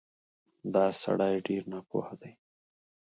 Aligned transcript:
دا 0.73 0.85
سړی 1.03 1.35
ډېر 1.47 1.63
ناپوه 1.71 2.09
دی 2.21 2.31